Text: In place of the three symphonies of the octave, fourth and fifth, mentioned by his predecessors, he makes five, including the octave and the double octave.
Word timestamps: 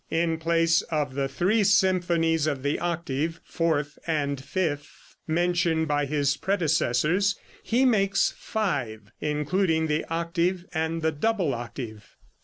In 0.09 0.39
place 0.39 0.81
of 0.89 1.13
the 1.13 1.27
three 1.27 1.63
symphonies 1.63 2.47
of 2.47 2.63
the 2.63 2.79
octave, 2.79 3.39
fourth 3.43 3.99
and 4.07 4.43
fifth, 4.43 5.15
mentioned 5.27 5.87
by 5.87 6.07
his 6.07 6.37
predecessors, 6.37 7.35
he 7.61 7.85
makes 7.85 8.33
five, 8.35 9.11
including 9.21 9.85
the 9.85 10.03
octave 10.05 10.65
and 10.73 11.03
the 11.03 11.11
double 11.11 11.53
octave. 11.53 12.15